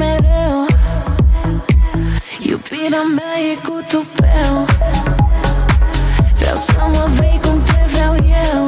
[0.00, 0.58] mereu.
[2.48, 4.54] Iubirea mea e cu tupeu.
[6.38, 8.14] Vreau să mă vrei cum te vreau
[8.46, 8.60] eu.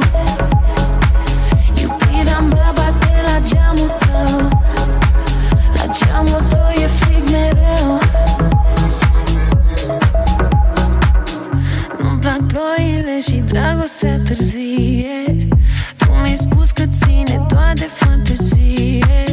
[1.81, 4.49] Iubirea mea bate la geamul tău.
[5.75, 7.99] La geamul tău e frig mereu.
[12.01, 15.47] Nu-mi plac ploile și dragostea târzie.
[15.97, 19.32] Tu mi-ai spus că ține doar de fantezie.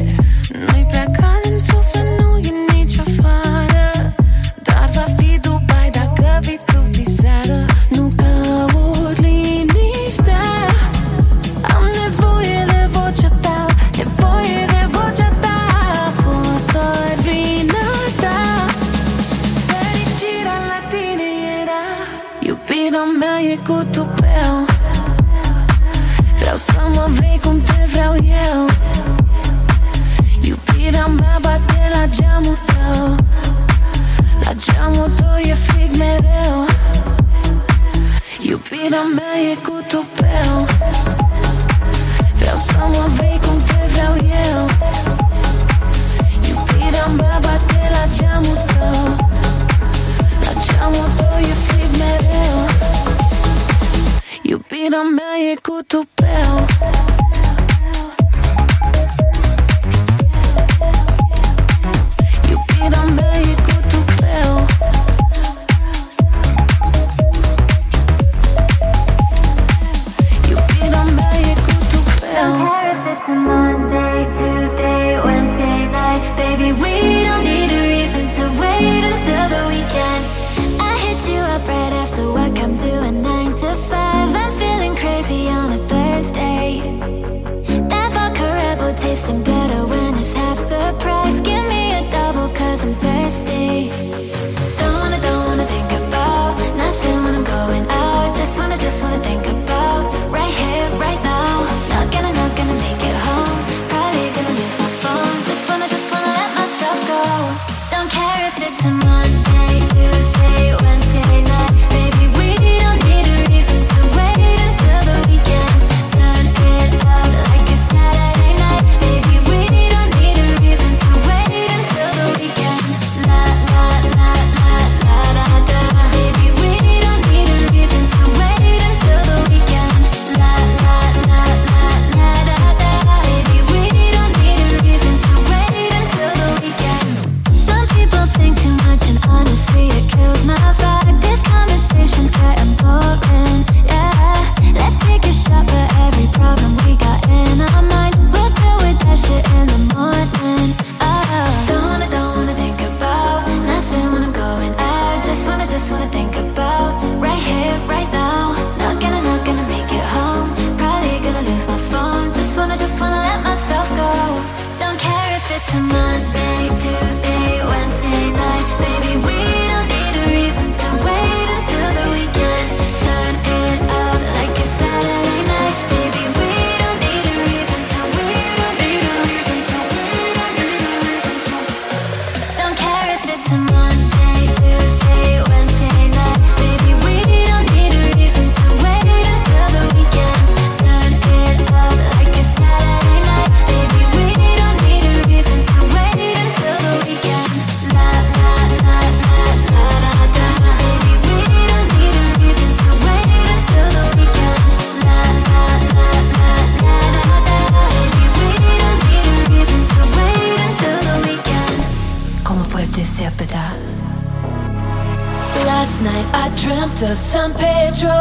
[217.01, 218.21] streets of San Pedro.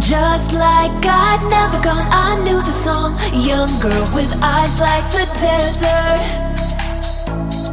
[0.00, 3.16] Just like I'd never gone, I knew the song.
[3.32, 6.22] Young girl with eyes like the desert.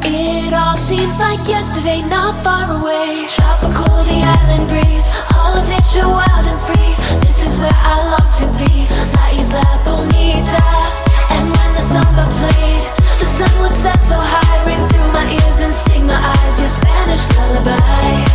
[0.03, 3.27] It all seems like yesterday, not far away.
[3.29, 6.93] Tropical, the island breeze, all of nature wild and free.
[7.25, 8.73] This is where I long to be.
[9.15, 10.67] La Isla Bonita.
[11.35, 12.85] And when the samba played,
[13.19, 16.59] the sun would set so high, ring through my ears and sting my eyes.
[16.59, 18.28] Your Spanish lullaby.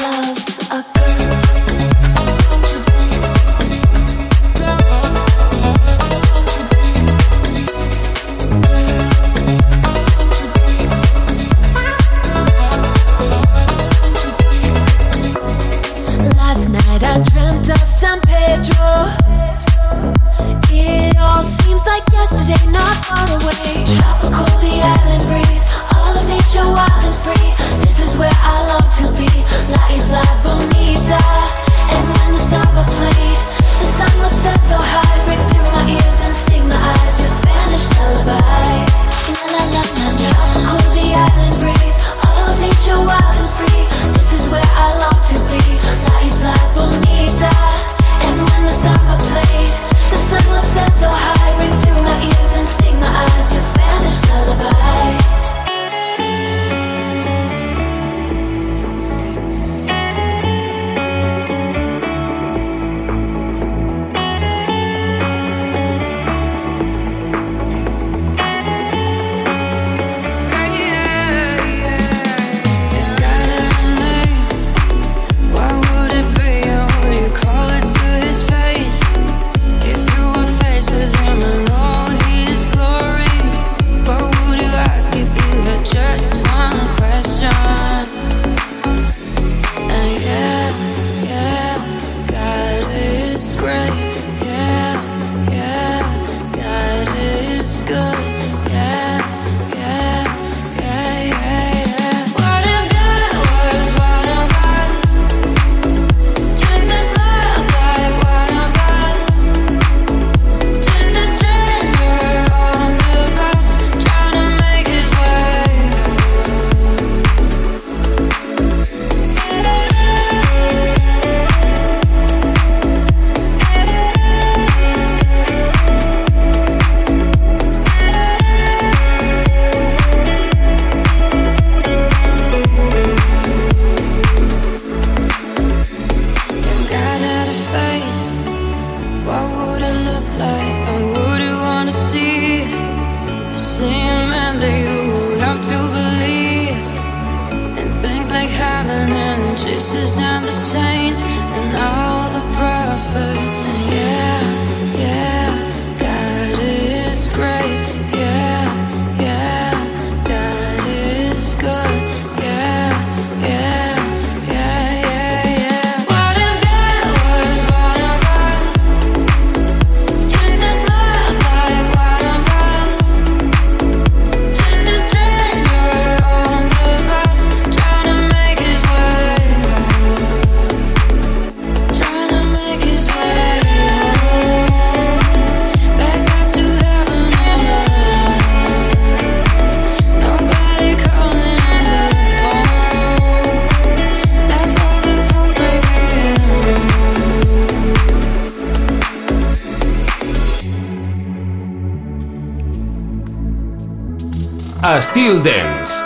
[0.00, 1.53] loves a girl.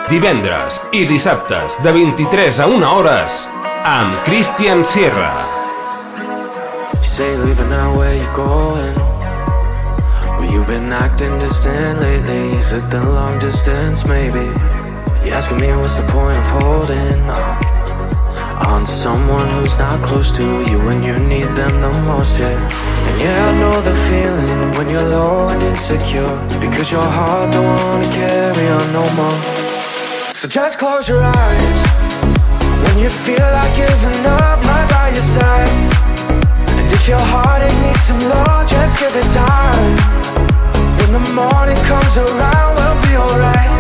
[0.09, 3.43] Divendres i dissabtes de 23 a 1 hores
[3.85, 5.33] amb Christian Sierra.
[6.97, 8.97] You say leaving now where you going?
[10.39, 12.57] Well you've been acting distant lately.
[12.57, 14.49] Is it the long distance maybe?
[15.25, 17.69] You asking me what's the point of holding on?
[18.73, 22.59] On someone who's not close to you When you need them the most yeah.
[23.21, 26.37] Yeah, I know the feeling when you're low and insecure.
[26.61, 29.68] Because your heart don't wanna carry on no more
[30.39, 31.65] So just close your eyes.
[32.85, 35.69] When you feel like giving up, right by your side.
[36.79, 39.97] And if your heartache needs some love, just give it time.
[40.99, 43.73] When the morning comes around, we'll be alright.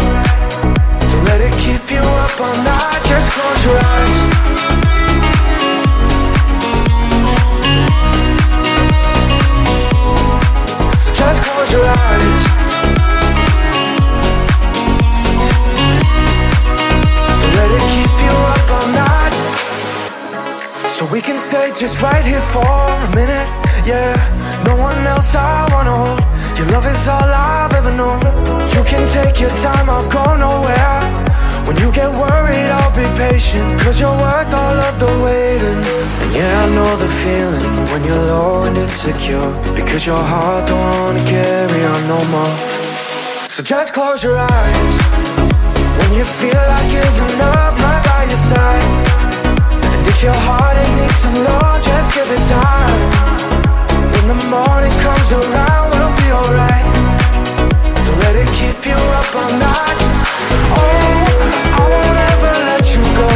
[0.98, 4.87] Don't let it keep you up all night, just close your eyes
[21.18, 23.48] we can stay just right here for a minute
[23.84, 24.14] Yeah,
[24.64, 26.20] no one else I wanna hold.
[26.56, 28.20] Your love is all I've ever known.
[28.74, 31.00] You can take your time, I'll go nowhere.
[31.66, 33.66] When you get worried, I'll be patient.
[33.82, 35.80] Cause you're worth all of the waiting.
[36.22, 39.50] And yeah, I know the feeling when you're low and insecure.
[39.74, 42.54] Because your heart don't wanna carry on no more.
[43.54, 44.94] So just close your eyes.
[45.98, 49.07] When you feel like giving up, right by your side
[50.18, 52.98] if your heartache needs some love, just give it time.
[54.10, 56.86] When the morning comes around, we'll be alright.
[58.02, 59.98] Don't let it keep you up all night.
[60.74, 61.22] Oh,
[61.70, 63.30] I won't ever let you go.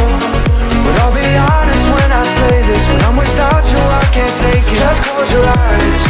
[0.83, 1.23] But I'll be
[1.55, 4.75] honest when I say this When I'm without you I can't take it.
[4.75, 6.03] Just close your eyes.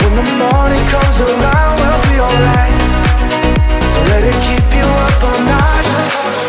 [0.00, 2.76] When the morning comes around We'll be alright.
[3.92, 6.45] Don't let it keep you up all night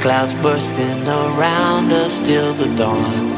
[0.00, 3.36] clouds bursting around us till the dawn.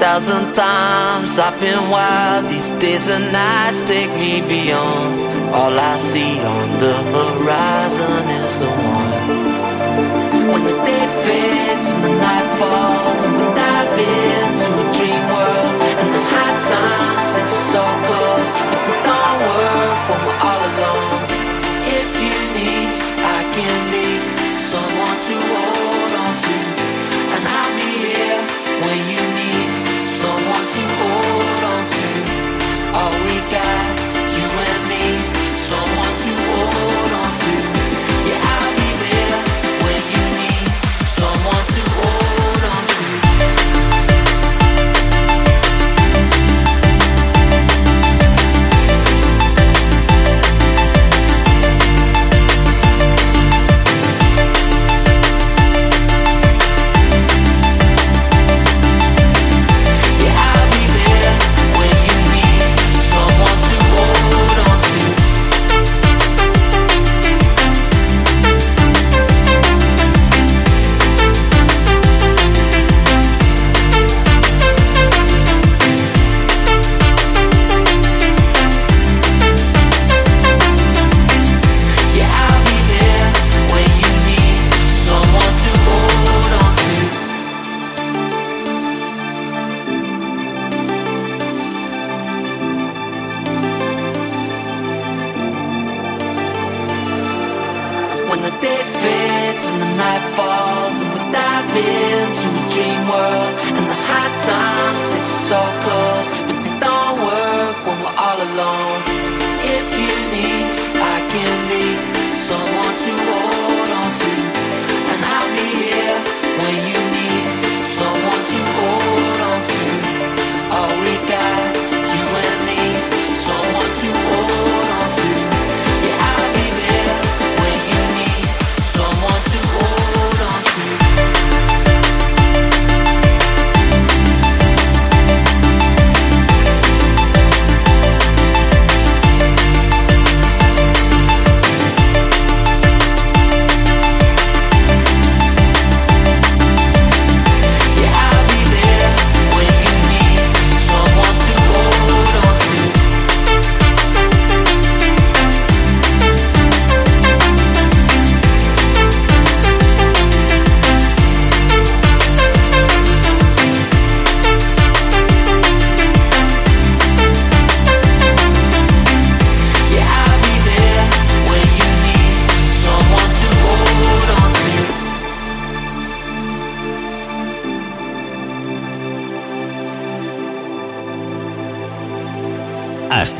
[0.00, 5.12] Thousand times I've been wild, these days and nights take me beyond.
[5.54, 9.12] All I see on the horizon is the one.
[10.50, 15.74] When the day fades and the night falls, and we dive into a dream world,
[16.00, 21.03] and the high times seem so close but they don't work when we're all alone.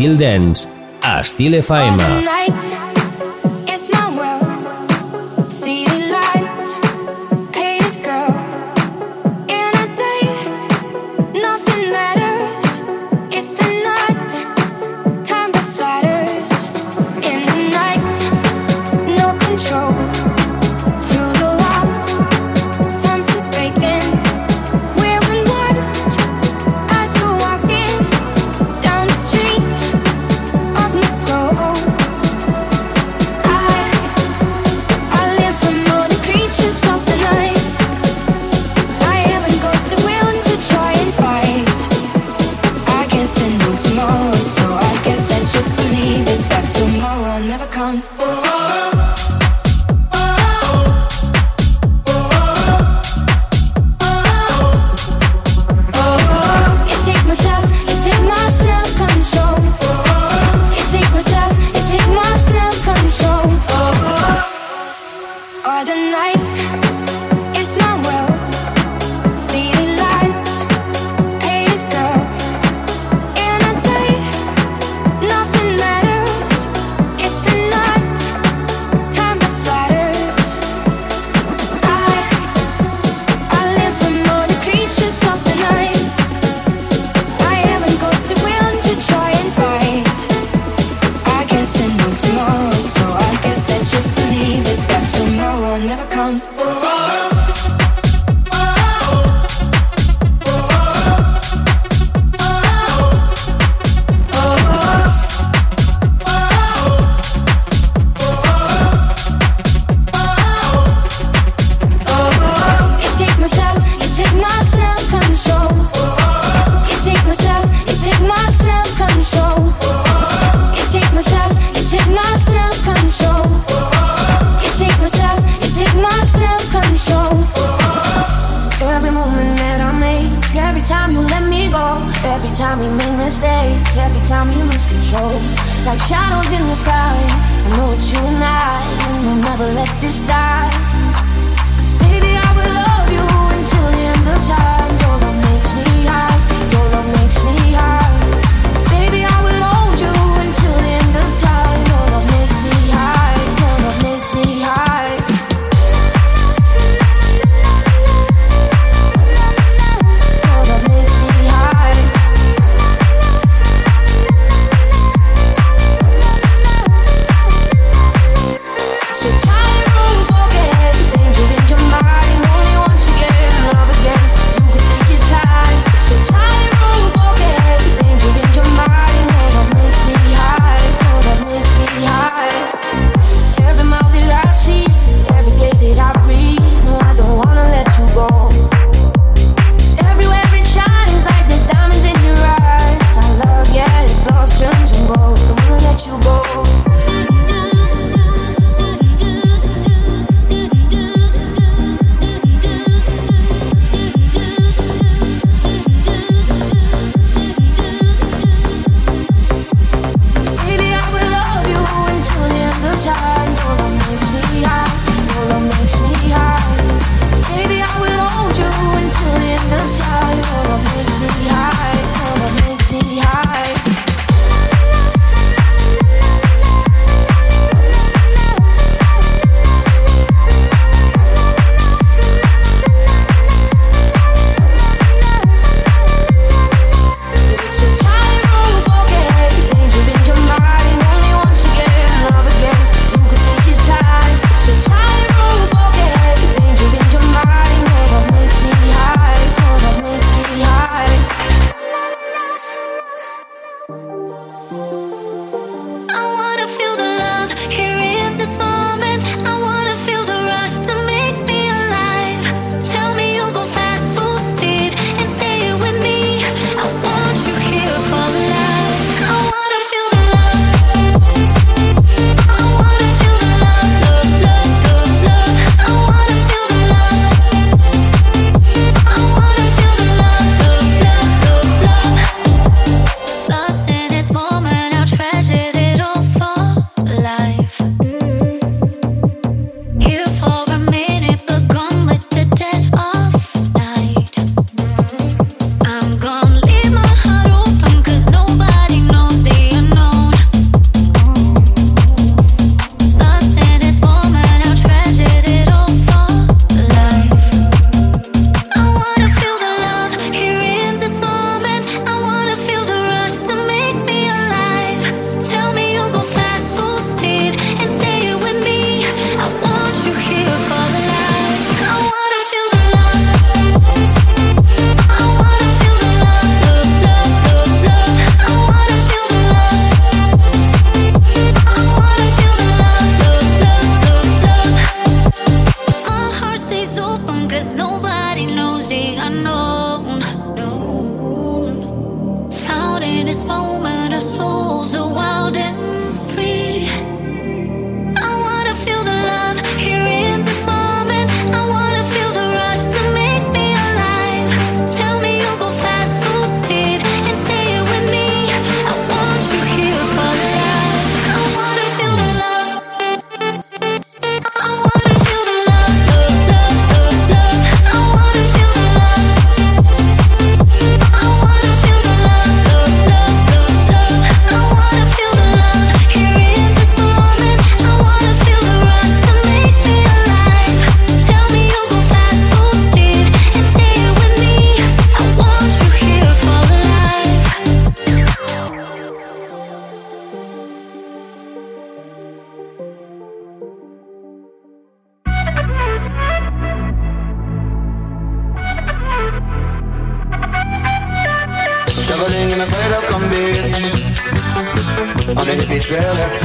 [0.05, 0.69] Estil Dance,
[1.03, 2.03] a Estil FM.
[2.05, 2.84] All night,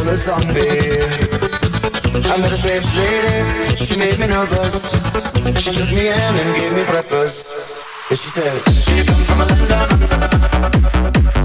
[0.10, 1.30] of zombie
[2.32, 4.92] I met a strange lady, she made me nervous.
[5.62, 7.82] She took me in and gave me breakfast.
[8.10, 11.39] And she said, do you come from a London?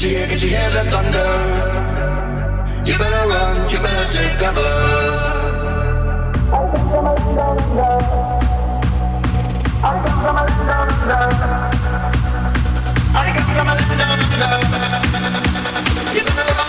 [0.00, 1.30] Can you hear, can you hear the thunder?
[2.86, 4.64] You better run, you better take cover.
[6.50, 8.08] I think somebody's down in love.
[9.84, 11.00] I think somebody's down in.
[13.12, 14.64] I think somebody's down in love.
[16.14, 16.59] You better run.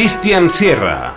[0.00, 1.09] Amb Christian Sierra.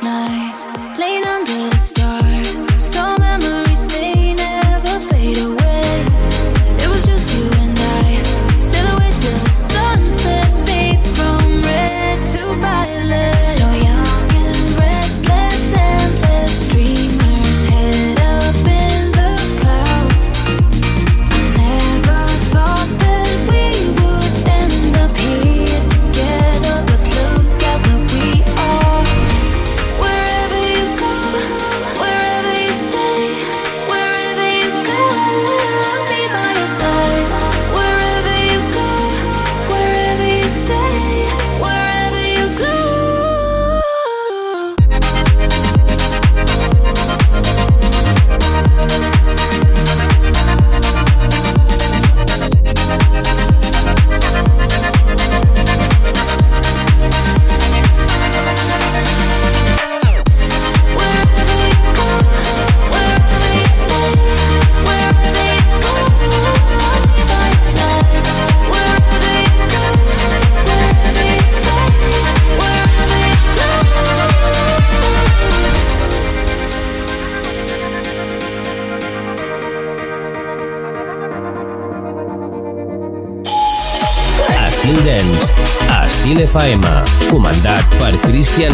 [0.00, 1.31] FM,